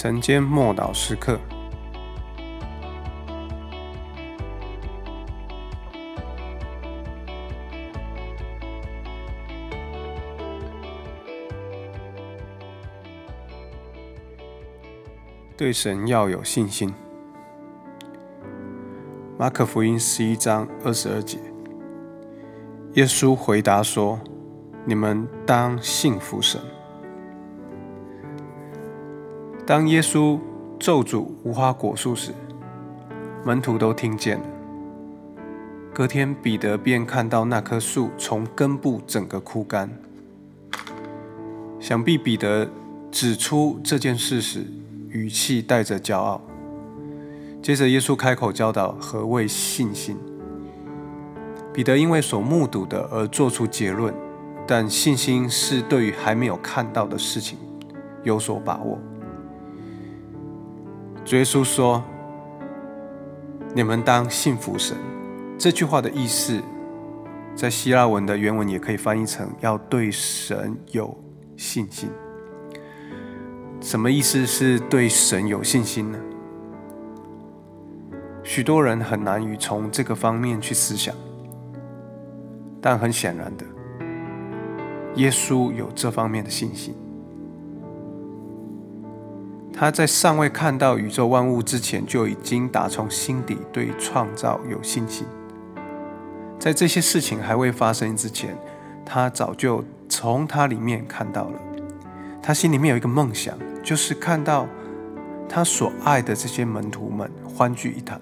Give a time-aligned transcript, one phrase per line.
[0.00, 1.40] 晨间默祷时刻，
[15.56, 16.94] 对神要有信心。
[19.36, 21.38] 马可福音十一章二十二节，
[22.92, 24.20] 耶稣回答说
[24.86, 26.60] ：“你们当信服神。”
[29.68, 30.38] 当耶稣
[30.78, 32.32] 咒诅无花果树时，
[33.44, 34.44] 门徒都听见了。
[35.92, 39.90] 隔天，彼得便看到那棵树从根部整个枯干。
[41.78, 42.66] 想必彼得
[43.10, 44.64] 指出这件事时，
[45.10, 46.40] 语气带着骄傲。
[47.62, 50.16] 接着，耶稣开口教导何谓信心。
[51.74, 54.14] 彼得因为所目睹的而做出结论，
[54.66, 57.58] 但信心是对于还没有看到的事情
[58.22, 58.98] 有所把握。
[61.36, 62.02] 耶稣说
[63.74, 64.96] ：“你们当信服神。”
[65.58, 66.62] 这句话的意思，
[67.54, 71.16] 在希腊文的原文也可以翻译成“要对神有
[71.56, 72.08] 信心”。
[73.80, 76.18] 什么意思是对神有信心呢？
[78.42, 81.14] 许多人很难于从这个方面去思想，
[82.80, 83.64] 但很显然的，
[85.16, 86.94] 耶稣有这方面的信心。
[89.78, 95.24] 他在尚未看到宇宙万物之前，就已经打从心底对创造有信心。
[96.58, 98.58] 在这些事情还未发生之前，
[99.06, 101.60] 他早就从他里面看到了。
[102.42, 104.66] 他心里面有一个梦想，就是看到
[105.48, 108.20] 他所爱的这些门徒们欢聚一堂。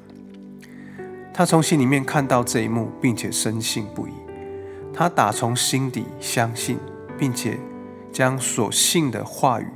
[1.32, 4.10] 他从心里面看到这一幕，并且深信不疑。
[4.92, 6.78] 他打从心底相信，
[7.16, 7.58] 并且
[8.12, 9.66] 将所信的话语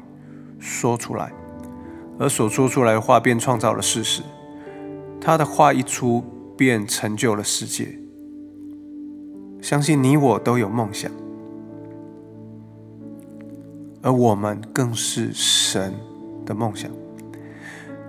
[0.59, 1.33] 说出来。
[2.21, 4.23] 而所说出来的话，便创造了事实。
[5.19, 6.23] 他的话一出，
[6.55, 7.99] 便成就了世界。
[9.63, 11.11] 相信你我都有梦想，
[14.03, 15.95] 而我们更是神
[16.45, 16.91] 的梦想。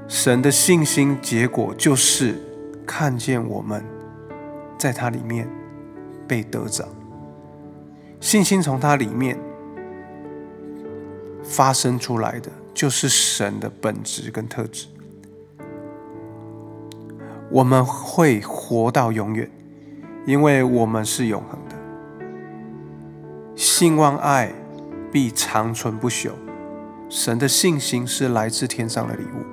[0.10, 2.36] 神的信心结果，就是
[2.86, 3.82] 看见我们
[4.78, 5.48] 在他里面
[6.28, 6.86] 被得着。
[8.20, 9.40] 信心从他里面
[11.44, 12.52] 发生出来的。
[12.74, 14.88] 就是神的本质跟特质，
[17.52, 19.50] 我们会活到永远，
[20.26, 21.76] 因为我们是永恒的。
[23.56, 24.54] 信望爱
[25.12, 26.32] 必长存不朽，
[27.10, 29.44] 神的信心是来自天上的礼物，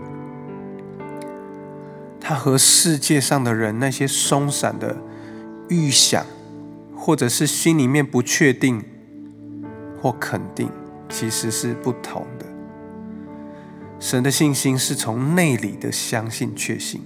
[2.21, 4.97] 它和世界上的人那些松散的
[5.69, 6.25] 预想，
[6.97, 8.83] 或者是心里面不确定
[10.00, 10.71] 或肯定，
[11.09, 12.25] 其实是不同。
[14.00, 17.03] 神的信心是从内里的相信确信，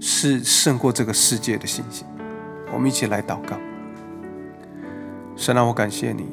[0.00, 2.06] 是胜过这个世界的信心。
[2.72, 3.58] 我们一起来祷告。
[5.36, 6.24] 神啊，我感谢你，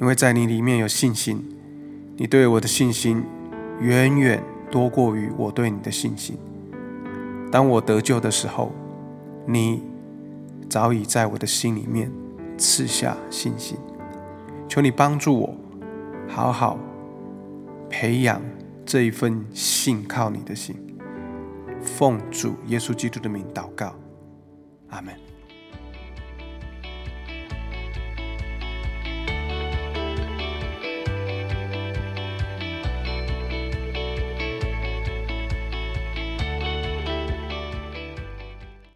[0.00, 1.44] 因为在你里面有信心，
[2.16, 3.24] 你对我的信心
[3.80, 6.36] 远远多过于我对你的信心。
[7.50, 8.72] 当我得救的时候，
[9.46, 9.82] 你
[10.68, 12.10] 早已在我的心里面
[12.56, 13.76] 赐下信心。
[14.68, 15.54] 求你帮助我，
[16.28, 16.78] 好好
[17.90, 18.40] 培养。
[18.88, 20.74] 这一份信靠你的心，
[21.82, 23.94] 奉主耶稣基督的名祷告，
[24.88, 25.14] 阿门。